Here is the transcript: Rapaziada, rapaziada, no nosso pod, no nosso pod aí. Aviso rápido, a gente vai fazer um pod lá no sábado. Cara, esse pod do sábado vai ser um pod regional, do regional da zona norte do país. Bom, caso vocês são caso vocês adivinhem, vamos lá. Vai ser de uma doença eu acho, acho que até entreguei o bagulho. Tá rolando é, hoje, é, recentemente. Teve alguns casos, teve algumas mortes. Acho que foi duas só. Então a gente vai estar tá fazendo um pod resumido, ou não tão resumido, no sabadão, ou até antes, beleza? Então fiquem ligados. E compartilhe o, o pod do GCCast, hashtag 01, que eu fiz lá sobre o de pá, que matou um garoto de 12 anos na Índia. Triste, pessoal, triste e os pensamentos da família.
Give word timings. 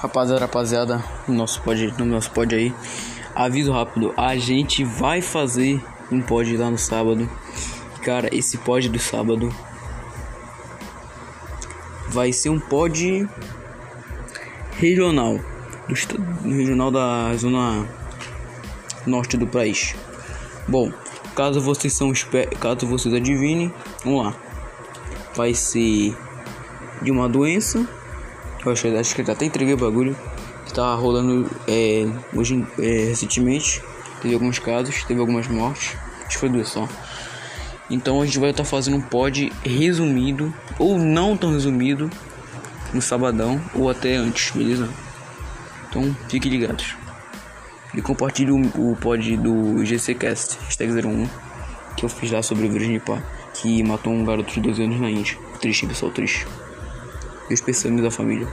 Rapaziada, 0.00 0.40
rapaziada, 0.40 1.04
no 1.28 1.34
nosso 1.34 1.60
pod, 1.60 1.94
no 1.98 2.06
nosso 2.06 2.30
pod 2.30 2.54
aí. 2.54 2.74
Aviso 3.34 3.70
rápido, 3.70 4.14
a 4.16 4.34
gente 4.34 4.82
vai 4.82 5.20
fazer 5.20 5.78
um 6.10 6.22
pod 6.22 6.56
lá 6.56 6.70
no 6.70 6.78
sábado. 6.78 7.28
Cara, 8.02 8.34
esse 8.34 8.56
pod 8.56 8.88
do 8.88 8.98
sábado 8.98 9.54
vai 12.08 12.32
ser 12.32 12.48
um 12.48 12.58
pod 12.58 13.28
regional, 14.78 15.38
do 15.86 16.48
regional 16.48 16.90
da 16.90 17.36
zona 17.36 17.86
norte 19.06 19.36
do 19.36 19.46
país. 19.46 19.94
Bom, 20.66 20.90
caso 21.36 21.60
vocês 21.60 21.92
são 21.92 22.10
caso 22.58 22.86
vocês 22.86 23.14
adivinhem, 23.14 23.70
vamos 24.02 24.24
lá. 24.24 24.34
Vai 25.34 25.52
ser 25.52 26.16
de 27.02 27.10
uma 27.10 27.28
doença 27.28 27.86
eu 28.64 28.72
acho, 28.72 28.88
acho 28.88 29.14
que 29.14 29.30
até 29.30 29.44
entreguei 29.44 29.74
o 29.74 29.76
bagulho. 29.76 30.16
Tá 30.74 30.94
rolando 30.94 31.50
é, 31.66 32.06
hoje, 32.34 32.64
é, 32.78 33.06
recentemente. 33.08 33.82
Teve 34.20 34.34
alguns 34.34 34.58
casos, 34.58 35.02
teve 35.04 35.20
algumas 35.20 35.48
mortes. 35.48 35.96
Acho 36.20 36.28
que 36.28 36.38
foi 36.38 36.48
duas 36.48 36.68
só. 36.68 36.88
Então 37.90 38.20
a 38.20 38.24
gente 38.24 38.38
vai 38.38 38.50
estar 38.50 38.62
tá 38.62 38.68
fazendo 38.68 38.98
um 38.98 39.00
pod 39.00 39.52
resumido, 39.64 40.54
ou 40.78 40.98
não 40.98 41.36
tão 41.36 41.52
resumido, 41.52 42.08
no 42.94 43.02
sabadão, 43.02 43.60
ou 43.74 43.90
até 43.90 44.14
antes, 44.14 44.52
beleza? 44.52 44.88
Então 45.88 46.14
fiquem 46.28 46.52
ligados. 46.52 46.94
E 47.92 48.00
compartilhe 48.00 48.52
o, 48.52 48.60
o 48.92 48.96
pod 48.96 49.36
do 49.38 49.84
GCCast, 49.84 50.58
hashtag 50.66 50.92
01, 51.04 51.28
que 51.96 52.04
eu 52.04 52.08
fiz 52.08 52.30
lá 52.30 52.42
sobre 52.42 52.68
o 52.68 52.78
de 52.78 53.00
pá, 53.00 53.20
que 53.54 53.82
matou 53.82 54.12
um 54.12 54.24
garoto 54.24 54.52
de 54.52 54.60
12 54.60 54.84
anos 54.84 55.00
na 55.00 55.10
Índia. 55.10 55.36
Triste, 55.60 55.86
pessoal, 55.86 56.12
triste 56.12 56.46
e 57.50 57.54
os 57.54 57.60
pensamentos 57.60 58.04
da 58.04 58.10
família. 58.10 58.46